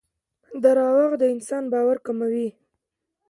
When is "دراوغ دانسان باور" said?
0.63-1.97